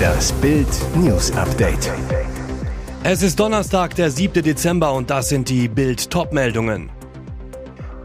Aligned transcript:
Das 0.00 0.32
Bild 0.32 0.68
News 0.94 1.32
Update. 1.32 1.90
Es 3.02 3.22
ist 3.22 3.40
Donnerstag, 3.40 3.96
der 3.96 4.10
7. 4.10 4.42
Dezember 4.42 4.92
und 4.92 5.10
das 5.10 5.28
sind 5.28 5.48
die 5.48 5.66
Bild 5.66 6.08
Topmeldungen. 6.08 6.90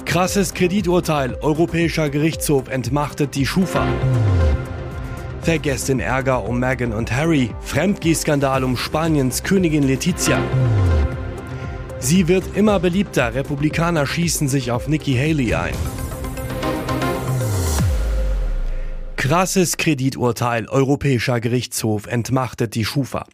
Krasses 0.06 0.56
Krediturteil. 0.56 1.36
Europäischer 1.42 2.10
Gerichtshof 2.10 2.68
entmachtet 2.68 3.36
die 3.36 3.46
Schufa. 3.46 3.86
Vergesst 5.42 5.90
den 5.90 6.00
Ärger 6.00 6.44
um 6.48 6.60
Meghan 6.60 6.94
und 6.94 7.12
Harry. 7.12 7.52
Fremdgehskandal 7.62 8.64
um 8.64 8.76
Spaniens 8.76 9.44
Königin 9.44 9.84
Letizia. 9.84 10.40
Sie 12.00 12.28
wird 12.28 12.56
immer 12.56 12.80
beliebter. 12.80 13.36
Republikaner 13.36 14.08
schießen 14.08 14.48
sich 14.48 14.72
auf 14.72 14.88
Nikki 14.88 15.14
Haley 15.14 15.54
ein. 15.54 16.07
Krasses 19.28 19.76
Krediturteil. 19.76 20.70
Europäischer 20.70 21.42
Gerichtshof 21.42 22.08
entmachtet 22.08 22.76
die 22.76 22.86
Schufa. 22.86 23.26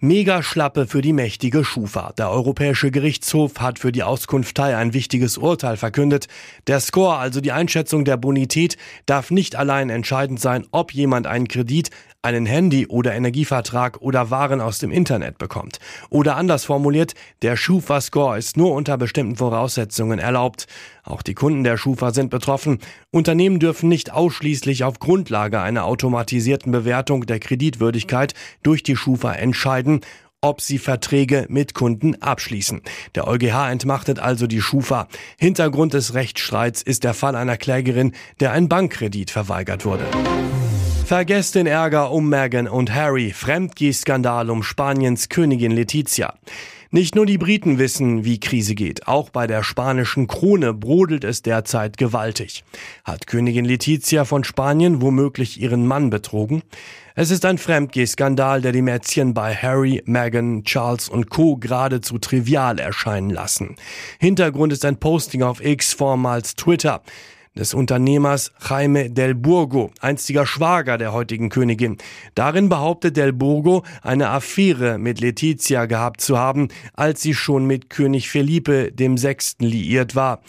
Megaschlappe 0.00 0.86
für 0.86 1.02
die 1.02 1.12
mächtige 1.12 1.64
Schufa. 1.64 2.14
Der 2.16 2.30
Europäische 2.30 2.90
Gerichtshof 2.90 3.60
hat 3.60 3.78
für 3.78 3.92
die 3.92 4.04
Auskunftei 4.04 4.74
ein 4.74 4.94
wichtiges 4.94 5.36
Urteil 5.36 5.76
verkündet. 5.76 6.28
Der 6.66 6.80
Score, 6.80 7.18
also 7.18 7.42
die 7.42 7.52
Einschätzung 7.52 8.06
der 8.06 8.16
Bonität, 8.16 8.78
darf 9.04 9.30
nicht 9.30 9.54
allein 9.54 9.90
entscheidend 9.90 10.40
sein, 10.40 10.66
ob 10.70 10.94
jemand 10.94 11.26
einen 11.26 11.46
Kredit, 11.46 11.90
einen 12.24 12.46
Handy- 12.46 12.86
oder 12.86 13.14
Energievertrag 13.14 14.00
oder 14.00 14.30
Waren 14.30 14.60
aus 14.60 14.78
dem 14.78 14.90
Internet 14.90 15.38
bekommt. 15.38 15.78
Oder 16.08 16.36
anders 16.36 16.64
formuliert, 16.64 17.14
der 17.42 17.56
Schufa-Score 17.56 18.38
ist 18.38 18.56
nur 18.56 18.72
unter 18.72 18.96
bestimmten 18.96 19.36
Voraussetzungen 19.36 20.18
erlaubt. 20.18 20.66
Auch 21.04 21.22
die 21.22 21.34
Kunden 21.34 21.64
der 21.64 21.76
Schufa 21.76 22.12
sind 22.12 22.30
betroffen. 22.30 22.78
Unternehmen 23.10 23.60
dürfen 23.60 23.90
nicht 23.90 24.12
ausschließlich 24.12 24.84
auf 24.84 24.98
Grundlage 24.98 25.60
einer 25.60 25.84
automatisierten 25.84 26.72
Bewertung 26.72 27.26
der 27.26 27.40
Kreditwürdigkeit 27.40 28.32
durch 28.62 28.82
die 28.82 28.96
Schufa 28.96 29.34
entscheiden, 29.34 30.00
ob 30.40 30.60
sie 30.60 30.78
Verträge 30.78 31.46
mit 31.48 31.74
Kunden 31.74 32.20
abschließen. 32.20 32.82
Der 33.14 33.26
EuGH 33.26 33.70
entmachtet 33.70 34.18
also 34.18 34.46
die 34.46 34.60
Schufa. 34.60 35.08
Hintergrund 35.38 35.94
des 35.94 36.14
Rechtsstreits 36.14 36.82
ist 36.82 37.04
der 37.04 37.14
Fall 37.14 37.34
einer 37.34 37.56
Klägerin, 37.56 38.12
der 38.40 38.52
ein 38.52 38.68
Bankkredit 38.68 39.30
verweigert 39.30 39.84
wurde. 39.86 40.04
Vergesst 41.04 41.54
den 41.54 41.66
Ärger 41.66 42.12
um 42.12 42.30
Meghan 42.30 42.66
und 42.66 42.94
Harry, 42.94 43.32
Fremdgehskandal 43.32 44.48
um 44.48 44.62
Spaniens 44.62 45.28
Königin 45.28 45.70
Letizia. 45.70 46.32
Nicht 46.90 47.14
nur 47.14 47.26
die 47.26 47.36
Briten 47.36 47.78
wissen, 47.78 48.24
wie 48.24 48.40
Krise 48.40 48.74
geht, 48.74 49.06
auch 49.06 49.28
bei 49.28 49.46
der 49.46 49.62
spanischen 49.62 50.28
Krone 50.28 50.72
brodelt 50.72 51.22
es 51.24 51.42
derzeit 51.42 51.98
gewaltig. 51.98 52.64
Hat 53.04 53.26
Königin 53.26 53.66
Letizia 53.66 54.24
von 54.24 54.44
Spanien 54.44 55.02
womöglich 55.02 55.60
ihren 55.60 55.86
Mann 55.86 56.08
betrogen? 56.08 56.62
Es 57.14 57.30
ist 57.30 57.44
ein 57.44 57.58
Fremdgehskandal, 57.58 58.62
der 58.62 58.72
die 58.72 58.80
Mätzchen 58.80 59.34
bei 59.34 59.54
Harry, 59.54 60.02
Meghan, 60.06 60.64
Charles 60.64 61.10
und 61.10 61.28
Co. 61.28 61.56
geradezu 61.56 62.16
trivial 62.16 62.78
erscheinen 62.78 63.28
lassen. 63.28 63.76
Hintergrund 64.18 64.72
ist 64.72 64.86
ein 64.86 64.96
Posting 64.96 65.42
auf 65.42 65.62
X, 65.62 65.92
vormals 65.92 66.54
Twitter 66.54 67.02
des 67.56 67.74
Unternehmers 67.74 68.52
Jaime 68.68 69.10
del 69.10 69.34
Burgo, 69.34 69.90
einstiger 70.00 70.46
Schwager 70.46 70.98
der 70.98 71.12
heutigen 71.12 71.50
Königin. 71.50 71.98
Darin 72.34 72.68
behauptet 72.68 73.16
del 73.16 73.32
Burgo, 73.32 73.84
eine 74.02 74.30
Affäre 74.30 74.98
mit 74.98 75.20
Letizia 75.20 75.86
gehabt 75.86 76.20
zu 76.20 76.38
haben, 76.38 76.68
als 76.94 77.22
sie 77.22 77.34
schon 77.34 77.66
mit 77.66 77.90
König 77.90 78.28
Felipe 78.28 78.90
dem 78.92 79.16
Sechsten 79.16 79.64
liiert 79.64 80.14
war. 80.14 80.42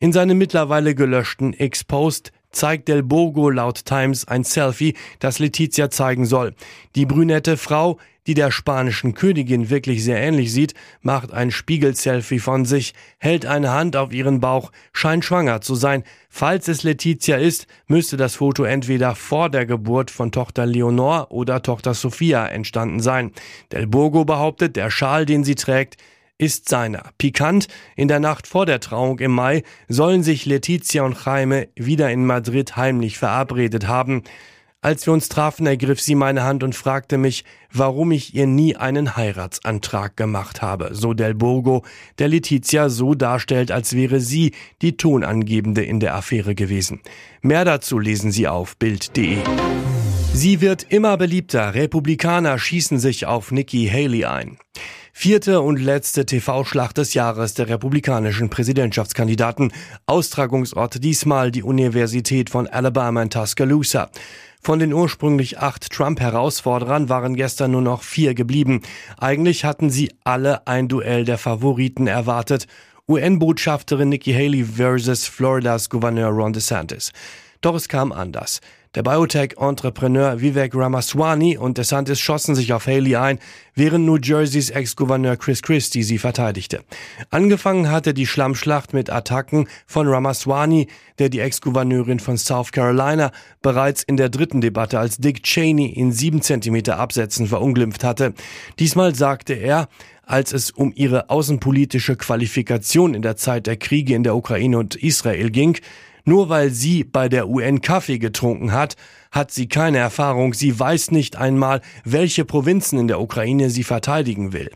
In 0.00 0.12
seinem 0.12 0.38
mittlerweile 0.38 0.94
gelöschten 0.94 1.54
Ex-Post 1.54 2.32
zeigt 2.50 2.88
Del 2.88 3.02
Burgo 3.02 3.50
laut 3.50 3.84
Times 3.84 4.26
ein 4.26 4.44
Selfie, 4.44 4.94
das 5.18 5.38
Letizia 5.38 5.90
zeigen 5.90 6.26
soll. 6.26 6.54
Die 6.94 7.06
brünette 7.06 7.56
Frau, 7.56 7.98
die 8.26 8.34
der 8.34 8.50
spanischen 8.50 9.14
Königin 9.14 9.70
wirklich 9.70 10.04
sehr 10.04 10.18
ähnlich 10.18 10.52
sieht, 10.52 10.74
macht 11.00 11.32
ein 11.32 11.50
Spiegel-Selfie 11.50 12.40
von 12.40 12.66
sich, 12.66 12.92
hält 13.18 13.46
eine 13.46 13.70
Hand 13.70 13.96
auf 13.96 14.12
ihren 14.12 14.40
Bauch, 14.40 14.70
scheint 14.92 15.24
schwanger 15.24 15.62
zu 15.62 15.74
sein. 15.74 16.04
Falls 16.28 16.68
es 16.68 16.82
Letizia 16.82 17.38
ist, 17.38 17.66
müsste 17.86 18.18
das 18.18 18.36
Foto 18.36 18.64
entweder 18.64 19.14
vor 19.14 19.48
der 19.48 19.64
Geburt 19.64 20.10
von 20.10 20.30
Tochter 20.30 20.66
Leonor 20.66 21.30
oder 21.30 21.62
Tochter 21.62 21.94
Sophia 21.94 22.46
entstanden 22.46 23.00
sein. 23.00 23.32
Del 23.72 23.86
Burgo 23.86 24.26
behauptet, 24.26 24.76
der 24.76 24.90
Schal, 24.90 25.24
den 25.24 25.42
sie 25.42 25.54
trägt, 25.54 25.96
ist 26.38 26.68
seiner. 26.68 27.10
Pikant, 27.18 27.66
in 27.96 28.08
der 28.08 28.20
Nacht 28.20 28.46
vor 28.46 28.64
der 28.64 28.80
Trauung 28.80 29.18
im 29.18 29.32
Mai 29.32 29.64
sollen 29.88 30.22
sich 30.22 30.46
Letizia 30.46 31.02
und 31.02 31.22
Jaime 31.24 31.68
wieder 31.74 32.10
in 32.10 32.24
Madrid 32.24 32.76
heimlich 32.76 33.18
verabredet 33.18 33.88
haben. 33.88 34.22
Als 34.80 35.06
wir 35.06 35.12
uns 35.12 35.28
trafen, 35.28 35.66
ergriff 35.66 36.00
sie 36.00 36.14
meine 36.14 36.44
Hand 36.44 36.62
und 36.62 36.76
fragte 36.76 37.18
mich, 37.18 37.44
warum 37.72 38.12
ich 38.12 38.36
ihr 38.36 38.46
nie 38.46 38.76
einen 38.76 39.16
Heiratsantrag 39.16 40.16
gemacht 40.16 40.62
habe, 40.62 40.90
so 40.92 41.14
Del 41.14 41.34
Burgo, 41.34 41.84
der 42.20 42.28
Letizia 42.28 42.88
so 42.88 43.14
darstellt, 43.14 43.72
als 43.72 43.94
wäre 43.94 44.20
sie 44.20 44.52
die 44.80 44.96
Tonangebende 44.96 45.82
in 45.82 45.98
der 45.98 46.14
Affäre 46.14 46.54
gewesen. 46.54 47.00
Mehr 47.42 47.64
dazu 47.64 47.98
lesen 47.98 48.30
Sie 48.30 48.46
auf 48.46 48.76
Bild.de. 48.76 49.38
Sie 50.32 50.60
wird 50.60 50.86
immer 50.88 51.16
beliebter. 51.16 51.74
Republikaner 51.74 52.60
schießen 52.60 53.00
sich 53.00 53.26
auf 53.26 53.50
Nikki 53.50 53.88
Haley 53.92 54.26
ein. 54.26 54.58
Vierte 55.20 55.62
und 55.62 55.80
letzte 55.80 56.26
TV-Schlacht 56.26 56.96
des 56.96 57.12
Jahres 57.12 57.52
der 57.54 57.68
republikanischen 57.68 58.50
Präsidentschaftskandidaten. 58.50 59.72
Austragungsort 60.06 61.02
diesmal 61.02 61.50
die 61.50 61.64
Universität 61.64 62.50
von 62.50 62.68
Alabama 62.68 63.22
in 63.22 63.28
Tuscaloosa. 63.28 64.10
Von 64.62 64.78
den 64.78 64.92
ursprünglich 64.92 65.58
acht 65.58 65.90
Trump-Herausforderern 65.90 67.08
waren 67.08 67.34
gestern 67.34 67.72
nur 67.72 67.82
noch 67.82 68.04
vier 68.04 68.34
geblieben. 68.34 68.82
Eigentlich 69.18 69.64
hatten 69.64 69.90
sie 69.90 70.12
alle 70.22 70.68
ein 70.68 70.86
Duell 70.86 71.24
der 71.24 71.38
Favoriten 71.38 72.06
erwartet. 72.06 72.68
UN-Botschafterin 73.08 74.10
Nikki 74.10 74.32
Haley 74.32 74.62
versus 74.62 75.26
Floridas 75.26 75.90
Gouverneur 75.90 76.28
Ron 76.28 76.52
DeSantis. 76.52 77.10
Doch 77.60 77.74
es 77.74 77.88
kam 77.88 78.12
anders. 78.12 78.60
Der 78.94 79.02
Biotech-Entrepreneur 79.02 80.40
Vivek 80.40 80.74
Ramaswamy 80.74 81.58
und 81.58 81.76
DeSantis 81.76 82.20
schossen 82.20 82.54
sich 82.54 82.72
auf 82.72 82.86
Haley 82.86 83.16
ein, 83.16 83.38
während 83.74 84.06
New 84.06 84.16
Jerseys 84.16 84.70
Ex-Gouverneur 84.70 85.36
Chris 85.36 85.60
Christie 85.60 86.02
sie 86.02 86.16
verteidigte. 86.16 86.80
Angefangen 87.28 87.90
hatte 87.90 88.14
die 88.14 88.26
Schlammschlacht 88.26 88.94
mit 88.94 89.10
Attacken 89.10 89.68
von 89.86 90.08
Ramaswamy, 90.08 90.88
der 91.18 91.28
die 91.28 91.40
Ex-Gouverneurin 91.40 92.18
von 92.18 92.38
South 92.38 92.72
Carolina 92.72 93.30
bereits 93.60 94.02
in 94.02 94.16
der 94.16 94.30
dritten 94.30 94.62
Debatte 94.62 94.98
als 94.98 95.18
Dick 95.18 95.42
Cheney 95.42 95.90
in 95.90 96.10
sieben 96.10 96.40
Zentimeter 96.40 96.98
Absätzen 96.98 97.46
verunglimpft 97.46 98.04
hatte. 98.04 98.32
Diesmal 98.78 99.14
sagte 99.14 99.52
er, 99.52 99.88
als 100.24 100.52
es 100.52 100.70
um 100.70 100.92
ihre 100.94 101.28
außenpolitische 101.28 102.16
Qualifikation 102.16 103.14
in 103.14 103.22
der 103.22 103.36
Zeit 103.36 103.66
der 103.66 103.76
Kriege 103.76 104.14
in 104.14 104.22
der 104.22 104.34
Ukraine 104.34 104.78
und 104.78 104.94
Israel 104.94 105.50
ging, 105.50 105.78
nur 106.28 106.50
weil 106.50 106.70
sie 106.70 107.04
bei 107.04 107.28
der 107.28 107.48
UN 107.48 107.80
Kaffee 107.80 108.18
getrunken 108.18 108.72
hat, 108.72 108.96
hat 109.30 109.50
sie 109.50 109.66
keine 109.66 109.98
Erfahrung, 109.98 110.52
sie 110.52 110.78
weiß 110.78 111.10
nicht 111.10 111.36
einmal, 111.36 111.80
welche 112.04 112.44
Provinzen 112.44 112.98
in 112.98 113.08
der 113.08 113.20
Ukraine 113.20 113.70
sie 113.70 113.82
verteidigen 113.82 114.52
will. 114.52 114.70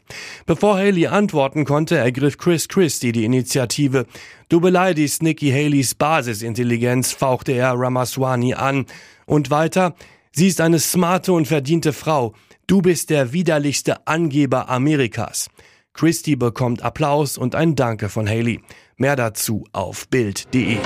Bevor 0.47 0.77
Haley 0.77 1.07
antworten 1.09 1.65
konnte, 1.65 1.97
ergriff 1.97 2.39
Chris 2.39 2.69
Christie 2.69 3.13
die 3.13 3.25
Initiative. 3.25 4.07
Du 4.49 4.61
beleidigst 4.61 5.23
Nikki 5.23 5.51
Haleys 5.51 5.95
Basisintelligenz, 5.95 7.13
fauchte 7.13 7.53
er 7.53 7.75
Ramaswamy 7.75 8.55
an. 8.55 8.87
Und 9.27 9.51
weiter, 9.51 9.95
sie 10.33 10.49
ist 10.49 10.61
eine 10.61 10.79
smarte 10.79 11.35
und 11.35 11.47
verdiente 11.47 11.93
Frau. 11.93 12.35
Du 12.67 12.81
bist 12.81 13.11
der 13.11 13.33
widerlichste 13.33 14.07
Angeber 14.07 14.71
Amerikas. 14.71 15.49
Christie 15.93 16.37
bekommt 16.37 16.83
Applaus 16.83 17.37
und 17.37 17.55
ein 17.55 17.75
Danke 17.77 18.09
von 18.09 18.27
Haley. 18.27 18.61
Mehr 18.97 19.17
dazu 19.17 19.65
auf 19.73 20.09
Bild.de. 20.09 20.79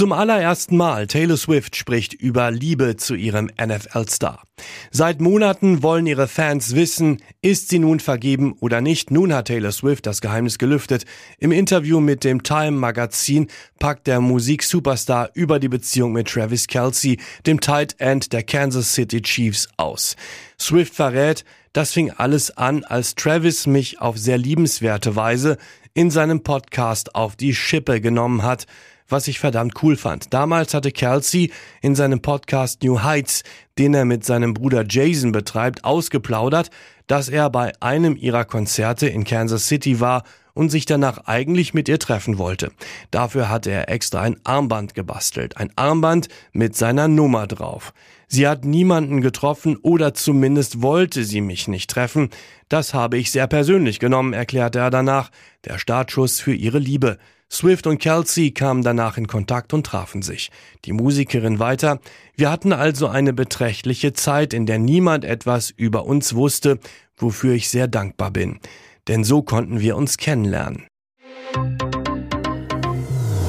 Zum 0.00 0.12
allerersten 0.12 0.78
Mal 0.78 1.08
Taylor 1.08 1.36
Swift 1.36 1.76
spricht 1.76 2.14
über 2.14 2.50
Liebe 2.50 2.96
zu 2.96 3.14
ihrem 3.14 3.50
NFL-Star. 3.62 4.42
Seit 4.90 5.20
Monaten 5.20 5.82
wollen 5.82 6.06
ihre 6.06 6.26
Fans 6.26 6.74
wissen, 6.74 7.22
ist 7.42 7.68
sie 7.68 7.80
nun 7.80 8.00
vergeben 8.00 8.54
oder 8.60 8.80
nicht. 8.80 9.10
Nun 9.10 9.34
hat 9.34 9.48
Taylor 9.48 9.72
Swift 9.72 10.06
das 10.06 10.22
Geheimnis 10.22 10.56
gelüftet. 10.56 11.04
Im 11.36 11.52
Interview 11.52 12.00
mit 12.00 12.24
dem 12.24 12.42
Time 12.42 12.70
Magazin 12.70 13.48
packt 13.78 14.06
der 14.06 14.22
Musik-Superstar 14.22 15.32
über 15.34 15.58
die 15.58 15.68
Beziehung 15.68 16.12
mit 16.12 16.28
Travis 16.28 16.66
Kelsey, 16.66 17.18
dem 17.44 17.60
Tight 17.60 17.96
End 17.98 18.32
der 18.32 18.42
Kansas 18.42 18.94
City 18.94 19.20
Chiefs, 19.20 19.68
aus. 19.76 20.16
Swift 20.58 20.94
verrät, 20.94 21.44
das 21.74 21.92
fing 21.92 22.10
alles 22.10 22.56
an, 22.56 22.84
als 22.84 23.16
Travis 23.16 23.66
mich 23.66 24.00
auf 24.00 24.16
sehr 24.16 24.38
liebenswerte 24.38 25.14
Weise 25.14 25.58
in 25.92 26.10
seinem 26.10 26.42
Podcast 26.42 27.14
auf 27.14 27.36
die 27.36 27.54
Schippe 27.54 28.00
genommen 28.00 28.44
hat 28.44 28.66
was 29.10 29.28
ich 29.28 29.38
verdammt 29.38 29.82
cool 29.82 29.96
fand. 29.96 30.32
Damals 30.32 30.74
hatte 30.74 30.92
Kelsey 30.92 31.52
in 31.82 31.94
seinem 31.94 32.20
Podcast 32.22 32.82
New 32.82 33.02
Heights, 33.02 33.42
den 33.78 33.94
er 33.94 34.04
mit 34.04 34.24
seinem 34.24 34.54
Bruder 34.54 34.84
Jason 34.88 35.32
betreibt, 35.32 35.84
ausgeplaudert, 35.84 36.70
dass 37.06 37.28
er 37.28 37.50
bei 37.50 37.72
einem 37.80 38.16
ihrer 38.16 38.44
Konzerte 38.44 39.08
in 39.08 39.24
Kansas 39.24 39.66
City 39.66 40.00
war 40.00 40.22
und 40.54 40.70
sich 40.70 40.84
danach 40.84 41.26
eigentlich 41.26 41.74
mit 41.74 41.88
ihr 41.88 41.98
treffen 41.98 42.38
wollte. 42.38 42.70
Dafür 43.10 43.48
hatte 43.48 43.70
er 43.70 43.88
extra 43.88 44.20
ein 44.20 44.36
Armband 44.44 44.94
gebastelt, 44.94 45.56
ein 45.56 45.72
Armband 45.76 46.28
mit 46.52 46.76
seiner 46.76 47.08
Nummer 47.08 47.46
drauf. 47.46 47.92
Sie 48.28 48.46
hat 48.46 48.64
niemanden 48.64 49.22
getroffen 49.22 49.76
oder 49.76 50.14
zumindest 50.14 50.82
wollte 50.82 51.24
sie 51.24 51.40
mich 51.40 51.66
nicht 51.66 51.90
treffen. 51.90 52.30
Das 52.68 52.94
habe 52.94 53.18
ich 53.18 53.32
sehr 53.32 53.48
persönlich 53.48 53.98
genommen, 53.98 54.32
erklärte 54.32 54.78
er 54.78 54.90
danach. 54.90 55.30
Der 55.64 55.78
Startschuss 55.78 56.40
für 56.40 56.54
ihre 56.54 56.78
Liebe. 56.78 57.18
Swift 57.52 57.88
und 57.88 57.98
Kelsey 57.98 58.52
kamen 58.52 58.82
danach 58.82 59.16
in 59.16 59.26
Kontakt 59.26 59.72
und 59.72 59.84
trafen 59.84 60.22
sich. 60.22 60.50
Die 60.84 60.92
Musikerin 60.92 61.58
weiter. 61.58 61.98
Wir 62.36 62.50
hatten 62.50 62.72
also 62.72 63.08
eine 63.08 63.32
beträchtliche 63.32 64.12
Zeit, 64.12 64.54
in 64.54 64.66
der 64.66 64.78
niemand 64.78 65.24
etwas 65.24 65.70
über 65.70 66.06
uns 66.06 66.34
wusste, 66.34 66.78
wofür 67.16 67.54
ich 67.54 67.68
sehr 67.68 67.88
dankbar 67.88 68.30
bin. 68.30 68.60
Denn 69.08 69.24
so 69.24 69.42
konnten 69.42 69.80
wir 69.80 69.96
uns 69.96 70.16
kennenlernen. 70.16 70.86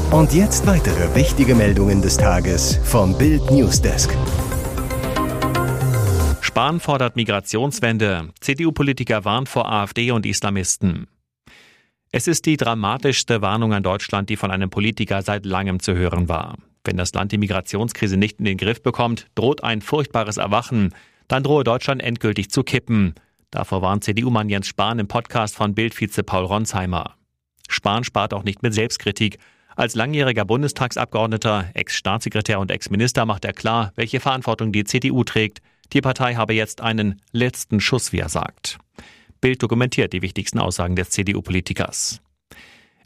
Und 0.10 0.34
jetzt 0.34 0.66
weitere 0.66 1.16
wichtige 1.16 1.54
Meldungen 1.54 2.02
des 2.02 2.18
Tages 2.18 2.80
vom 2.84 3.18
Bild 3.18 3.50
Newsdesk. 3.52 4.10
Spahn 6.42 6.80
fordert 6.80 7.16
Migrationswende. 7.16 8.30
CDU-Politiker 8.42 9.24
warnt 9.24 9.48
vor 9.48 9.72
AfD 9.72 10.12
und 10.12 10.26
Islamisten. 10.26 11.08
Es 12.14 12.28
ist 12.28 12.46
die 12.46 12.58
dramatischste 12.58 13.42
Warnung 13.42 13.74
an 13.74 13.84
Deutschland, 13.84 14.30
die 14.30 14.36
von 14.36 14.52
einem 14.52 14.70
Politiker 14.70 15.22
seit 15.22 15.46
langem 15.46 15.80
zu 15.80 15.96
hören 15.96 16.28
war. 16.28 16.58
Wenn 16.84 16.98
das 16.98 17.14
Land 17.14 17.32
die 17.32 17.38
Migrationskrise 17.38 18.18
nicht 18.18 18.40
in 18.40 18.46
den 18.46 18.58
Griff 18.58 18.84
bekommt, 18.84 19.28
droht 19.34 19.64
ein 19.64 19.82
furchtbares 19.82 20.36
Erwachen. 20.36 20.94
Dann 21.30 21.44
drohe 21.44 21.64
Deutschland 21.64 22.02
endgültig 22.02 22.52
zu 22.52 22.64
kippen. 22.64 23.16
Davor 23.50 23.82
warnt 23.82 24.04
CDU-Mann 24.04 24.50
Jens 24.50 24.68
Spahn 24.68 25.00
im 25.00 25.08
Podcast 25.08 25.56
von 25.56 25.74
Bildvize 25.74 26.22
Paul 26.22 26.44
Ronsheimer. 26.44 27.16
Spahn 27.70 28.04
spart 28.04 28.34
auch 28.34 28.44
nicht 28.44 28.62
mit 28.62 28.74
Selbstkritik. 28.74 29.38
Als 29.78 29.96
langjähriger 29.96 30.44
Bundestagsabgeordneter, 30.44 31.70
Ex-Staatssekretär 31.76 32.60
und 32.60 32.72
Ex-Minister 32.72 33.26
macht 33.26 33.46
er 33.46 33.54
klar, 33.54 33.94
welche 33.96 34.20
Verantwortung 34.20 34.74
die 34.74 34.84
CDU 34.84 35.24
trägt. 35.24 35.60
Die 35.94 36.02
Partei 36.02 36.36
habe 36.36 36.54
jetzt 36.54 36.82
einen 36.82 37.22
letzten 37.32 37.80
Schuss, 37.80 38.12
wie 38.12 38.20
er 38.20 38.28
sagt. 38.28 38.80
Bild 39.42 39.62
dokumentiert 39.62 40.14
die 40.14 40.22
wichtigsten 40.22 40.60
Aussagen 40.60 40.96
des 40.96 41.10
CDU-Politikers. 41.10 42.22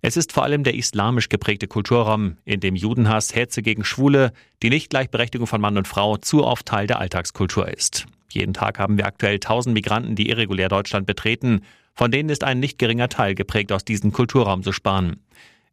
Es 0.02 0.18
ist 0.18 0.34
vor 0.34 0.44
allem 0.44 0.64
der 0.64 0.76
islamisch 0.76 1.30
geprägte 1.30 1.68
Kulturraum, 1.68 2.38
in 2.46 2.60
dem 2.60 2.76
Judenhass, 2.76 3.34
Hetze 3.34 3.62
gegen 3.62 3.84
Schwule, 3.84 4.34
die 4.62 4.70
Nichtgleichberechtigung 4.70 5.48
von 5.48 5.62
Mann 5.62 5.78
und 5.78 5.88
Frau 5.88 6.18
zu 6.18 6.44
oft 6.44 6.68
Teil 6.68 6.86
der 6.86 7.00
Alltagskultur 7.00 7.68
ist. 7.70 8.06
Jeden 8.32 8.54
Tag 8.54 8.78
haben 8.78 8.98
wir 8.98 9.08
aktuell 9.08 9.40
tausend 9.40 9.74
Migranten, 9.74 10.16
die 10.16 10.30
irregulär 10.30 10.68
Deutschland 10.68 11.08
betreten. 11.08 11.62
Von 11.96 12.12
denen 12.12 12.30
ist 12.30 12.44
ein 12.44 12.60
nicht 12.60 12.78
geringer 12.78 13.10
Teil 13.10 13.34
geprägt 13.34 13.72
aus 13.72 13.86
diesem 13.86 14.12
Kulturraum 14.12 14.62
zu 14.62 14.74
sparen. 14.74 15.22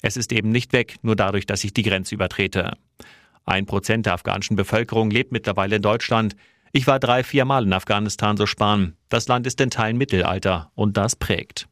Es 0.01 0.17
ist 0.17 0.33
eben 0.33 0.51
nicht 0.51 0.73
weg, 0.73 0.97
nur 1.03 1.17
dadurch, 1.17 1.45
dass 1.45 1.65
ich 1.65 1.75
die 1.75 1.83
Grenze 1.83 2.15
übertrete. 2.15 2.77
Ein 3.45 3.67
Prozent 3.67 4.07
der 4.07 4.15
afghanischen 4.15 4.57
Bevölkerung 4.57 5.11
lebt 5.11 5.33
mittlerweile 5.33 5.77
in 5.77 5.83
Deutschland. 5.83 6.37
Ich 6.75 6.87
war 6.87 6.99
drei, 6.99 7.23
vier 7.23 7.45
Mal 7.45 7.65
in 7.65 7.73
Afghanistan, 7.75 8.39
so 8.39 8.47
sparen. 8.47 8.97
Das 9.11 9.29
Land 9.29 9.47
ist 9.47 9.61
in 9.61 9.69
Teilen 9.69 9.99
Mittelalter 9.99 10.73
und 10.75 10.97
das 10.97 11.15
prägt. 11.15 11.69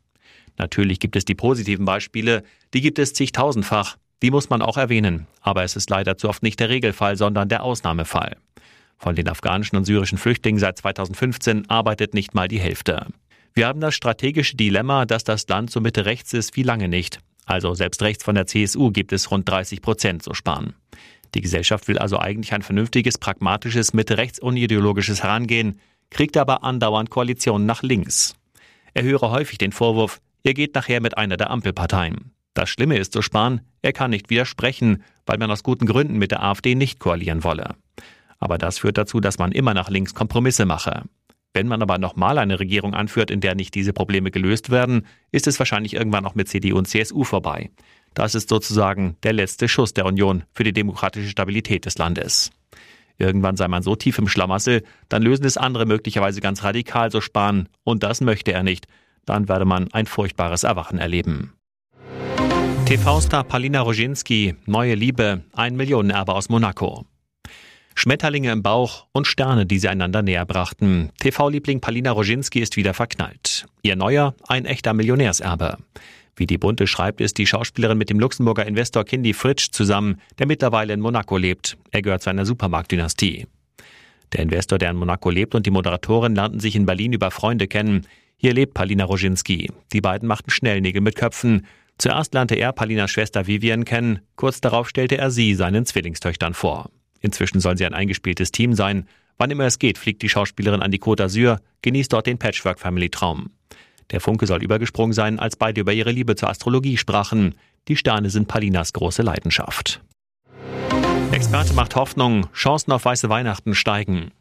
Natürlich 0.58 1.00
gibt 1.00 1.17
es 1.17 1.25
die 1.25 1.35
positiven 1.35 1.87
Beispiele, 1.87 2.43
die 2.75 2.82
gibt 2.82 2.99
es 2.99 3.14
zigtausendfach. 3.14 3.97
Die 4.20 4.31
muss 4.31 4.50
man 4.50 4.61
auch 4.61 4.76
erwähnen. 4.76 5.26
Aber 5.41 5.64
es 5.64 5.75
ist 5.75 5.88
leider 5.88 6.19
zu 6.19 6.29
oft 6.29 6.43
nicht 6.43 6.61
der 6.61 6.69
Regelfall, 6.69 7.17
sondern 7.17 7.49
der 7.49 7.62
Ausnahmefall. 7.62 8.37
Von 8.99 9.17
den 9.17 9.26
afghanischen 9.31 9.76
und 9.76 9.87
syrischen 9.87 10.19
Flüchtlingen 10.19 10.61
seit 10.61 10.76
2015 10.76 11.70
arbeitet 11.70 12.12
nicht 12.12 12.35
mal 12.35 12.49
die 12.49 12.61
Hälfte. 12.61 13.06
Wir 13.55 13.69
haben 13.69 13.81
das 13.81 13.94
strategische 13.94 14.56
Dilemma, 14.56 15.06
dass 15.06 15.25
das 15.25 15.49
Land 15.49 15.70
so 15.70 15.81
Mitte 15.81 16.05
rechts 16.05 16.35
ist 16.35 16.56
wie 16.56 16.62
lange 16.62 16.88
nicht. 16.88 17.20
Also 17.47 17.73
selbst 17.73 18.02
rechts 18.02 18.23
von 18.23 18.35
der 18.35 18.47
CSU 18.47 18.91
gibt 18.91 19.14
es 19.14 19.31
rund 19.31 19.49
30 19.49 19.81
Prozent, 19.81 20.23
so 20.23 20.35
sparen. 20.35 20.75
Die 21.35 21.41
Gesellschaft 21.41 21.88
will 21.88 21.99
also 21.99 22.19
eigentlich 22.19 22.53
ein 22.53 22.62
vernünftiges, 22.62 23.19
pragmatisches, 23.19 23.93
Mitte-Rechts-unideologisches 23.93 25.23
Herangehen, 25.23 25.81
kriegt 26.11 26.37
aber 26.37 26.65
andauernd 26.65 27.11
Koalitionen 27.11 27.67
nach 27.67 27.82
links. 27.82 28.35
Er 28.94 29.05
höre 29.05 29.31
häufig 29.31 29.59
den 29.59 29.73
Vorwurf, 29.73 30.21
er 30.43 30.55
geht 30.55 30.75
nachher 30.75 31.00
mit 31.00 31.17
einer 31.17 31.37
der 31.37 31.50
Ampelparteien. 31.50 32.32
Das 32.55 32.69
Schlimme 32.69 32.99
ist 32.99 33.12
zu 33.12 33.23
sparen, 33.23 33.61
er 33.82 33.93
kann 33.93 34.11
nicht 34.11 34.31
widersprechen, 34.31 35.05
weil 35.25 35.38
man 35.38 35.50
aus 35.50 35.62
guten 35.62 35.87
Gründen 35.87 36.19
mit 36.19 36.32
der 36.32 36.43
AfD 36.43 36.75
nicht 36.75 36.99
koalieren 36.99 37.44
wolle. 37.44 37.76
Aber 38.38 38.59
das 38.59 38.79
führt 38.79 38.99
dazu, 38.99 39.21
dass 39.21 39.38
man 39.38 39.53
immer 39.53 39.75
nach 39.75 39.91
links 39.91 40.15
Kompromisse 40.15 40.67
mache. 40.67 41.05
Wenn 41.53 41.67
man 41.67 41.83
aber 41.83 41.99
nochmal 41.99 42.38
eine 42.38 42.61
Regierung 42.61 42.94
anführt, 42.94 43.31
in 43.31 43.41
der 43.41 43.55
nicht 43.55 43.75
diese 43.75 43.93
Probleme 43.93 44.31
gelöst 44.31 44.71
werden, 44.71 45.06
ist 45.33 45.47
es 45.47 45.59
wahrscheinlich 45.59 45.94
irgendwann 45.94 46.25
auch 46.25 46.35
mit 46.35 46.49
CDU 46.49 46.79
und 46.79 46.87
CSU 46.87 47.25
vorbei. 47.25 47.71
Das 48.15 48.35
ist 48.35 48.49
sozusagen 48.49 49.17
der 49.23 49.33
letzte 49.33 49.69
Schuss 49.69 49.95
der 49.95 50.07
Union 50.07 50.45
für 50.53 50.65
die 50.65 50.73
demokratische 50.73 51.29
Stabilität 51.29 51.87
des 51.87 51.99
Landes. 51.99 52.51
Irgendwann 53.19 53.57
sei 53.57 53.69
man 53.69 53.83
so 53.83 53.97
tief 53.97 54.19
im 54.19 54.29
Schlamassel, 54.29 54.83
dann 55.09 55.23
lösen 55.23 55.45
es 55.45 55.59
andere 55.59 55.85
möglicherweise 55.85 56.41
ganz 56.41 56.65
radikal 56.65 57.11
so 57.11 57.21
sparen, 57.21 57.69
und 57.85 58.03
das 58.03 58.21
möchte 58.21 58.53
er 58.53 58.62
nicht. 58.62 58.87
Dann 59.27 59.49
werde 59.49 59.67
man 59.67 59.93
ein 59.93 60.07
furchtbares 60.07 60.65
Erwachen 60.65 60.99
erleben. 60.99 61.53
TV-Star 62.87 63.45
Palina 63.45 63.83
Roginski, 63.83 64.57
neue 64.67 64.95
Liebe, 64.95 65.45
ein 65.53 65.77
Millionenerbe 65.77 66.35
aus 66.35 66.49
Monaco. 66.49 67.05
Schmetterlinge 67.95 68.51
im 68.51 68.62
Bauch 68.62 69.07
und 69.12 69.27
Sterne, 69.27 69.67
die 69.67 69.79
sie 69.79 69.89
einander 69.89 70.23
näher 70.23 70.47
brachten. 70.47 71.11
TV-Liebling 71.21 71.81
Palina 71.81 72.12
Roginski 72.12 72.61
ist 72.61 72.77
wieder 72.77 72.95
verknallt. 72.95 73.67
Ihr 73.83 73.95
neuer, 73.95 74.35
ein 74.49 74.65
echter 74.65 74.95
Millionärserbe. 74.95 75.77
Wie 76.40 76.46
die 76.46 76.56
Bunte 76.56 76.87
schreibt, 76.87 77.20
ist 77.20 77.37
die 77.37 77.46
Schauspielerin 77.46 77.98
mit 77.98 78.08
dem 78.08 78.19
Luxemburger 78.19 78.64
Investor 78.64 79.04
Kindy 79.04 79.34
Fritsch 79.34 79.72
zusammen, 79.72 80.22
der 80.38 80.46
mittlerweile 80.46 80.94
in 80.94 81.00
Monaco 81.00 81.37
lebt. 81.37 81.76
Er 81.90 82.00
gehört 82.00 82.22
zu 82.22 82.31
einer 82.31 82.46
Supermarktdynastie. 82.46 83.46
Der 84.32 84.40
Investor, 84.40 84.78
der 84.78 84.88
in 84.88 84.96
Monaco 84.96 85.28
lebt, 85.28 85.54
und 85.54 85.66
die 85.66 85.70
Moderatorin 85.70 86.34
lernten 86.34 86.58
sich 86.58 86.76
in 86.76 86.87
Berlin 86.87 87.12
über 87.12 87.31
Freunde 87.31 87.69
kennen. 87.69 88.06
Hier 88.38 88.54
lebt 88.54 88.72
Palina 88.72 89.04
Roginski. 89.04 89.70
Die 89.92 90.00
beiden 90.00 90.26
machten 90.26 90.48
schnell 90.48 90.81
Nägel 90.81 91.02
mit 91.02 91.14
Köpfen. 91.14 91.66
Zuerst 91.98 92.32
lernte 92.32 92.54
er 92.54 92.72
Palinas 92.72 93.10
Schwester 93.10 93.46
Vivian 93.46 93.84
kennen. 93.84 94.20
Kurz 94.37 94.62
darauf 94.62 94.88
stellte 94.88 95.19
er 95.19 95.31
sie 95.31 95.54
seinen 95.54 95.84
Zwillingstöchtern 95.84 96.54
vor. 96.54 96.88
Inzwischen 97.20 97.60
sollen 97.60 97.76
sie 97.76 97.84
ein 97.84 97.92
eingespieltes 97.92 98.50
Team 98.50 98.72
sein. 98.72 99.06
Wann 99.37 99.50
immer 99.50 99.66
es 99.66 99.78
geht, 99.78 99.98
fliegt 99.98 100.22
die 100.22 100.31
Schauspielerin 100.31 100.81
an 100.81 100.90
die 100.90 101.00
Côte 101.00 101.20
d'Azur, 101.22 101.58
genießt 101.82 102.10
dort 102.10 102.26
den 102.26 102.38
Patchwork-Family-Traum. 102.38 103.50
Der 104.11 104.21
Funke 104.21 104.47
soll 104.47 104.62
übergesprungen 104.62 105.12
sein, 105.12 105.39
als 105.39 105.57
beide 105.57 105.81
über 105.81 105.93
ihre 105.93 106.11
Liebe 106.11 106.37
zur 106.37 106.51
Astrologie 106.51 106.97
sprachen. 106.97 107.55
Die 107.89 107.97
Sterne 107.97 108.31
sind 108.31 108.49
Palinas 108.49 108.93
große 108.93 109.23
Leidenschaft. 109.23 110.03
Experte 111.33 111.75
macht 111.75 111.95
Hoffnung, 111.95 112.49
Chancen 112.53 112.93
auf 112.93 113.05
weiße 113.05 113.29
Weihnachten 113.29 113.75
steigen. 113.75 114.33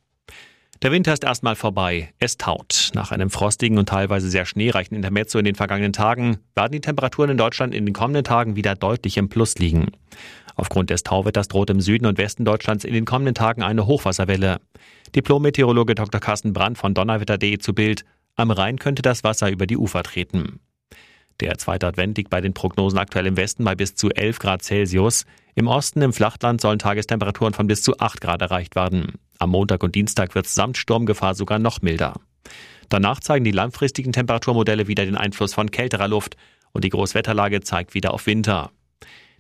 Der 0.81 0.93
Winter 0.93 1.11
ist 1.11 1.25
erstmal 1.25 1.55
vorbei. 1.55 2.13
Es 2.19 2.37
taut. 2.37 2.91
Nach 2.93 3.11
einem 3.11 3.29
frostigen 3.29 3.77
und 3.77 3.89
teilweise 3.89 4.29
sehr 4.29 4.45
schneereichen 4.45 4.95
Intermezzo 4.95 5.37
in 5.37 5.43
den 5.43 5.55
vergangenen 5.55 5.91
Tagen 5.91 6.37
werden 6.55 6.71
die 6.71 6.79
Temperaturen 6.79 7.31
in 7.31 7.37
Deutschland 7.37 7.75
in 7.75 7.85
den 7.85 7.93
kommenden 7.93 8.23
Tagen 8.23 8.55
wieder 8.55 8.75
deutlich 8.75 9.17
im 9.17 9.27
Plus 9.27 9.55
liegen. 9.55 9.87
Aufgrund 10.55 10.89
des 10.89 11.03
Tauwetters 11.03 11.49
droht 11.49 11.69
im 11.69 11.81
Süden 11.81 12.05
und 12.05 12.17
Westen 12.17 12.45
Deutschlands 12.45 12.85
in 12.85 12.93
den 12.93 13.05
kommenden 13.05 13.35
Tagen 13.35 13.61
eine 13.61 13.87
Hochwasserwelle. 13.87 14.59
Diplom-Meteorologe 15.15 15.95
Dr. 15.95 16.21
Carsten 16.21 16.53
Brandt 16.53 16.77
von 16.77 16.93
donnerwetter.de 16.93 17.57
zu 17.57 17.73
Bild. 17.73 18.05
Am 18.39 18.51
Rhein 18.51 18.79
könnte 18.79 19.01
das 19.01 19.25
Wasser 19.25 19.51
über 19.51 19.67
die 19.67 19.75
Ufer 19.75 20.01
treten. 20.01 20.61
Der 21.41 21.57
zweite 21.57 21.87
Advent 21.87 22.17
liegt 22.17 22.29
bei 22.29 22.39
den 22.39 22.53
Prognosen 22.53 22.97
aktuell 22.97 23.25
im 23.25 23.35
Westen 23.35 23.65
bei 23.65 23.75
bis 23.75 23.95
zu 23.95 24.11
11 24.11 24.39
Grad 24.39 24.63
Celsius. 24.63 25.25
Im 25.55 25.67
Osten, 25.67 26.01
im 26.01 26.13
Flachland, 26.13 26.61
sollen 26.61 26.79
Tagestemperaturen 26.79 27.53
von 27.53 27.67
bis 27.67 27.83
zu 27.83 27.99
8 27.99 28.21
Grad 28.21 28.41
erreicht 28.41 28.77
werden. 28.77 29.15
Am 29.39 29.49
Montag 29.49 29.83
und 29.83 29.93
Dienstag 29.93 30.35
wird 30.35 30.45
es 30.45 30.55
samt 30.55 30.77
Sturmgefahr 30.77 31.35
sogar 31.35 31.59
noch 31.59 31.81
milder. 31.81 32.13
Danach 32.87 33.19
zeigen 33.19 33.43
die 33.43 33.51
langfristigen 33.51 34.13
Temperaturmodelle 34.13 34.87
wieder 34.87 35.03
den 35.03 35.17
Einfluss 35.17 35.53
von 35.53 35.69
kälterer 35.69 36.07
Luft 36.07 36.37
und 36.71 36.85
die 36.85 36.89
Großwetterlage 36.91 37.59
zeigt 37.59 37.93
wieder 37.93 38.13
auf 38.13 38.25
Winter. 38.25 38.71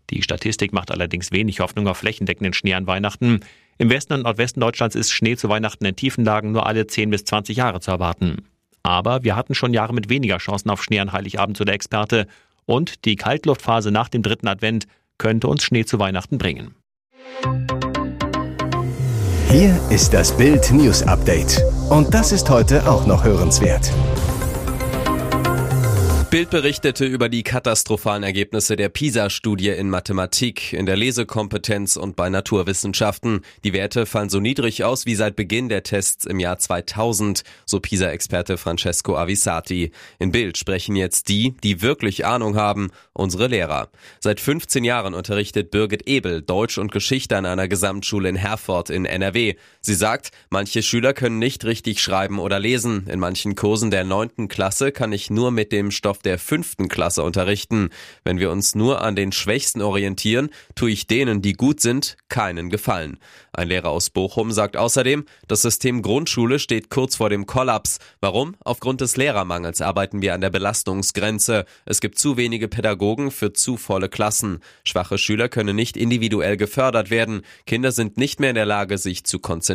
Die 0.09 0.23
Statistik 0.23 0.73
macht 0.73 0.91
allerdings 0.91 1.31
wenig 1.31 1.61
Hoffnung 1.61 1.87
auf 1.87 1.99
flächendeckenden 1.99 2.51
Schnee 2.51 2.73
an 2.73 2.85
Weihnachten. 2.85 3.39
Im 3.77 3.89
Westen 3.89 4.11
und 4.11 4.23
Nordwesten 4.23 4.59
Deutschlands 4.59 4.97
ist 4.97 5.11
Schnee 5.11 5.37
zu 5.37 5.47
Weihnachten 5.47 5.85
in 5.85 5.95
tiefen 5.95 6.25
Lagen 6.25 6.51
nur 6.51 6.65
alle 6.65 6.85
10 6.85 7.11
bis 7.11 7.23
20 7.23 7.55
Jahre 7.55 7.79
zu 7.79 7.91
erwarten. 7.91 8.43
Aber 8.83 9.23
wir 9.23 9.35
hatten 9.35 9.55
schon 9.55 9.73
Jahre 9.73 9.93
mit 9.93 10.09
weniger 10.09 10.37
Chancen 10.37 10.69
auf 10.69 10.83
Schnee 10.83 10.99
an 10.99 11.11
Heiligabend, 11.11 11.57
so 11.57 11.63
der 11.63 11.75
Experte. 11.75 12.27
Und 12.65 13.05
die 13.05 13.15
Kaltluftphase 13.15 13.91
nach 13.91 14.09
dem 14.09 14.21
dritten 14.21 14.47
Advent 14.47 14.85
könnte 15.17 15.47
uns 15.47 15.63
Schnee 15.63 15.85
zu 15.85 15.99
Weihnachten 15.99 16.37
bringen. 16.37 16.75
Hier 19.49 19.79
ist 19.89 20.13
das 20.13 20.35
Bild 20.37 20.71
News 20.71 21.03
Update. 21.03 21.61
Und 21.89 22.13
das 22.13 22.31
ist 22.31 22.49
heute 22.49 22.87
auch 22.89 23.07
noch 23.07 23.23
hörenswert. 23.23 23.91
Bild 26.29 26.51
berichtete 26.51 27.05
über 27.05 27.27
die 27.27 27.41
katastrophalen 27.41 28.21
Ergebnisse 28.21 28.75
der 28.75 28.89
PISA-Studie 28.89 29.69
in 29.69 29.89
Mathematik, 29.89 30.73
in 30.73 30.85
der 30.85 30.95
Lesekompetenz 30.95 31.95
und 31.95 32.15
bei 32.15 32.29
Naturwissenschaften. 32.29 33.41
Die 33.63 33.73
Werte 33.73 34.05
fallen 34.05 34.29
so 34.29 34.39
niedrig 34.39 34.83
aus 34.83 35.07
wie 35.07 35.15
seit 35.15 35.35
Beginn 35.35 35.69
der 35.69 35.81
Tests 35.81 36.25
im 36.25 36.39
Jahr 36.39 36.59
2000, 36.59 37.41
so 37.65 37.79
PISA-Experte 37.79 38.59
Francesco 38.59 39.17
Avisati. 39.17 39.91
In 40.19 40.31
Bild 40.31 40.59
sprechen 40.59 40.95
jetzt 40.95 41.29
die, 41.29 41.55
die 41.63 41.81
wirklich 41.81 42.27
Ahnung 42.27 42.55
haben, 42.55 42.91
unsere 43.13 43.47
Lehrer. 43.47 43.89
Seit 44.19 44.39
15 44.39 44.83
Jahren 44.83 45.15
unterrichtet 45.15 45.71
Birgit 45.71 46.07
Ebel 46.07 46.43
Deutsch 46.43 46.77
und 46.77 46.91
Geschichte 46.91 47.37
an 47.37 47.47
einer 47.47 47.67
Gesamtschule 47.67 48.29
in 48.29 48.35
Herford 48.35 48.91
in 48.91 49.05
NRW. 49.05 49.55
Sie 49.81 49.95
sagt, 49.95 50.31
manche 50.49 50.83
Schüler 50.83 51.13
können 51.13 51.39
nicht 51.39 51.63
richtig 51.63 52.01
schreiben 52.01 52.39
oder 52.39 52.59
lesen. 52.59 53.07
In 53.07 53.17
manchen 53.17 53.55
Kursen 53.55 53.91
der 53.91 54.03
neunten 54.03 54.49
Klasse 54.49 54.91
kann 54.91 55.13
ich 55.13 55.29
nur 55.29 55.51
mit 55.51 55.71
dem 55.71 55.89
Stoff 55.91 56.19
der 56.19 56.37
fünften 56.37 56.89
Klasse 56.89 57.23
unterrichten. 57.23 57.89
Wenn 58.25 58.39
wir 58.39 58.51
uns 58.51 58.75
nur 58.75 59.01
an 59.01 59.15
den 59.15 59.31
Schwächsten 59.31 59.81
orientieren, 59.81 60.49
tue 60.75 60.91
ich 60.91 61.07
denen, 61.07 61.41
die 61.41 61.53
gut 61.53 61.79
sind, 61.79 62.17
keinen 62.27 62.69
Gefallen. 62.69 63.19
Ein 63.53 63.69
Lehrer 63.69 63.89
aus 63.89 64.09
Bochum 64.09 64.51
sagt 64.51 64.75
außerdem, 64.75 65.23
das 65.47 65.61
System 65.61 66.01
Grundschule 66.01 66.59
steht 66.59 66.89
kurz 66.89 67.15
vor 67.15 67.29
dem 67.29 67.45
Kollaps. 67.45 67.99
Warum? 68.19 68.55
Aufgrund 68.59 68.99
des 68.99 69.15
Lehrermangels 69.15 69.81
arbeiten 69.81 70.21
wir 70.21 70.33
an 70.33 70.41
der 70.41 70.49
Belastungsgrenze. 70.49 71.63
Es 71.85 72.01
gibt 72.01 72.19
zu 72.19 72.35
wenige 72.35 72.67
Pädagogen 72.67 73.31
für 73.31 73.53
zu 73.53 73.77
volle 73.77 74.09
Klassen. 74.09 74.59
Schwache 74.83 75.17
Schüler 75.17 75.47
können 75.47 75.77
nicht 75.77 75.95
individuell 75.95 76.57
gefördert 76.57 77.09
werden. 77.09 77.43
Kinder 77.65 77.93
sind 77.93 78.17
nicht 78.17 78.41
mehr 78.41 78.49
in 78.49 78.55
der 78.55 78.65
Lage, 78.65 78.97
sich 78.97 79.23
zu 79.23 79.39
konzentrieren. 79.39 79.69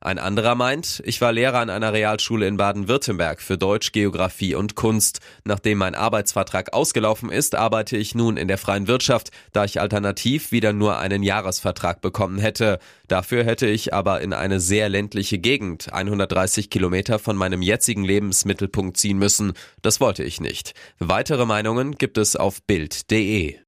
Ein 0.00 0.18
anderer 0.18 0.54
meint, 0.54 1.02
ich 1.04 1.20
war 1.20 1.32
Lehrer 1.32 1.58
an 1.58 1.70
einer 1.70 1.92
Realschule 1.92 2.46
in 2.46 2.56
Baden-Württemberg 2.56 3.40
für 3.40 3.58
Deutsch, 3.58 3.92
Geografie 3.92 4.54
und 4.54 4.74
Kunst. 4.74 5.20
Nachdem 5.44 5.78
mein 5.78 5.94
Arbeitsvertrag 5.94 6.72
ausgelaufen 6.72 7.30
ist, 7.30 7.54
arbeite 7.54 7.96
ich 7.96 8.14
nun 8.14 8.36
in 8.36 8.48
der 8.48 8.58
freien 8.58 8.88
Wirtschaft, 8.88 9.30
da 9.52 9.64
ich 9.64 9.80
alternativ 9.80 10.52
wieder 10.52 10.72
nur 10.72 10.98
einen 10.98 11.22
Jahresvertrag 11.22 12.00
bekommen 12.00 12.38
hätte. 12.38 12.78
Dafür 13.06 13.44
hätte 13.44 13.66
ich 13.66 13.94
aber 13.94 14.20
in 14.20 14.32
eine 14.32 14.60
sehr 14.60 14.88
ländliche 14.88 15.38
Gegend, 15.38 15.92
130 15.92 16.70
Kilometer 16.70 17.18
von 17.18 17.36
meinem 17.36 17.62
jetzigen 17.62 18.04
Lebensmittelpunkt 18.04 18.96
ziehen 18.96 19.18
müssen. 19.18 19.52
Das 19.82 20.00
wollte 20.00 20.24
ich 20.24 20.40
nicht. 20.40 20.74
Weitere 20.98 21.46
Meinungen 21.46 21.96
gibt 21.96 22.18
es 22.18 22.36
auf 22.36 22.62
Bild.de. 22.62 23.67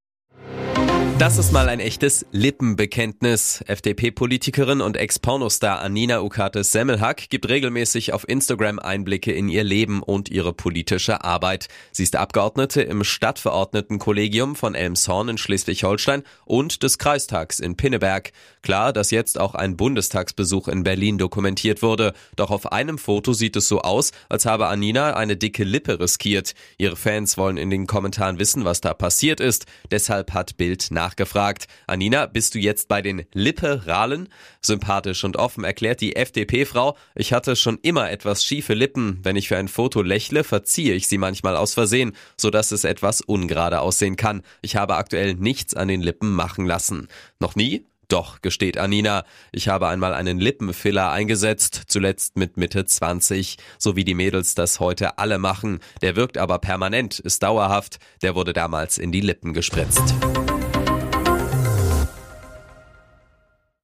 Das 1.21 1.37
ist 1.37 1.51
mal 1.51 1.69
ein 1.69 1.79
echtes 1.79 2.25
Lippenbekenntnis. 2.31 3.63
FDP-Politikerin 3.67 4.81
und 4.81 4.97
Ex-Pornostar 4.97 5.79
Anina 5.79 6.21
Ukates 6.21 6.71
Semmelhack 6.71 7.29
gibt 7.29 7.47
regelmäßig 7.47 8.11
auf 8.11 8.27
Instagram 8.27 8.79
Einblicke 8.79 9.31
in 9.31 9.47
ihr 9.47 9.63
Leben 9.63 10.01
und 10.01 10.29
ihre 10.29 10.51
politische 10.51 11.23
Arbeit. 11.23 11.67
Sie 11.91 12.01
ist 12.01 12.15
Abgeordnete 12.15 12.81
im 12.81 13.03
Stadtverordnetenkollegium 13.03 14.55
von 14.55 14.73
Elmshorn 14.73 15.29
in 15.29 15.37
Schleswig-Holstein 15.37 16.23
und 16.45 16.81
des 16.81 16.97
Kreistags 16.97 17.59
in 17.59 17.77
Pinneberg. 17.77 18.31
Klar, 18.63 18.91
dass 18.91 19.11
jetzt 19.11 19.39
auch 19.39 19.53
ein 19.53 19.77
Bundestagsbesuch 19.77 20.69
in 20.69 20.81
Berlin 20.81 21.19
dokumentiert 21.19 21.83
wurde. 21.83 22.13
Doch 22.35 22.49
auf 22.49 22.71
einem 22.71 22.97
Foto 22.97 23.33
sieht 23.33 23.55
es 23.55 23.67
so 23.67 23.81
aus, 23.81 24.11
als 24.27 24.47
habe 24.47 24.69
Anina 24.69 25.15
eine 25.15 25.37
dicke 25.37 25.65
Lippe 25.65 25.99
riskiert. 25.99 26.55
Ihre 26.79 26.95
Fans 26.95 27.37
wollen 27.37 27.57
in 27.57 27.69
den 27.69 27.85
Kommentaren 27.85 28.39
wissen, 28.39 28.65
was 28.65 28.81
da 28.81 28.95
passiert 28.95 29.39
ist. 29.39 29.67
Deshalb 29.91 30.33
hat 30.33 30.57
Bild 30.57 30.87
nach 30.89 31.10
nachgefragt. 31.11 31.67
Anina, 31.87 32.25
bist 32.25 32.55
du 32.55 32.59
jetzt 32.59 32.87
bei 32.87 33.01
den 33.01 33.25
Liberalen? 33.33 34.29
Sympathisch 34.61 35.23
und 35.23 35.35
offen 35.37 35.63
erklärt 35.63 35.99
die 36.01 36.15
FDP-Frau, 36.15 36.97
ich 37.15 37.33
hatte 37.33 37.55
schon 37.55 37.79
immer 37.81 38.09
etwas 38.09 38.43
schiefe 38.43 38.73
Lippen. 38.73 39.19
Wenn 39.23 39.35
ich 39.35 39.49
für 39.49 39.57
ein 39.57 39.67
Foto 39.67 40.01
lächle, 40.01 40.43
verziehe 40.43 40.93
ich 40.93 41.07
sie 41.07 41.17
manchmal 41.17 41.57
aus 41.57 41.73
Versehen, 41.73 42.13
sodass 42.37 42.71
es 42.71 42.85
etwas 42.85 43.21
ungerade 43.21 43.81
aussehen 43.81 44.15
kann. 44.15 44.41
Ich 44.61 44.75
habe 44.75 44.95
aktuell 44.95 45.35
nichts 45.35 45.73
an 45.73 45.89
den 45.89 46.01
Lippen 46.01 46.31
machen 46.31 46.65
lassen. 46.65 47.07
Noch 47.39 47.55
nie? 47.55 47.85
Doch, 48.11 48.41
gesteht 48.41 48.77
Anina, 48.77 49.23
ich 49.53 49.69
habe 49.69 49.87
einmal 49.87 50.13
einen 50.13 50.37
Lippenfiller 50.37 51.11
eingesetzt, 51.11 51.83
zuletzt 51.87 52.35
mit 52.35 52.57
Mitte 52.57 52.83
20, 52.83 53.57
so 53.77 53.95
wie 53.95 54.03
die 54.03 54.15
Mädels 54.15 54.53
das 54.53 54.81
heute 54.81 55.17
alle 55.17 55.37
machen. 55.37 55.79
Der 56.01 56.17
wirkt 56.17 56.37
aber 56.37 56.59
permanent, 56.59 57.19
ist 57.19 57.41
dauerhaft, 57.41 57.99
der 58.21 58.35
wurde 58.35 58.51
damals 58.51 58.97
in 58.97 59.13
die 59.13 59.21
Lippen 59.21 59.53
gespritzt. 59.53 60.13